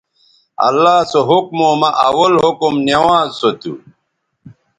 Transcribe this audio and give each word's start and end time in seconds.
اللہ 0.67 0.95
سو 1.11 1.19
حکموں 1.29 1.73
مہ 1.79 1.89
اول 2.07 2.33
حکم 2.45 2.73
نوانز 2.87 3.31
سو 3.39 3.49
تھو 3.59 3.73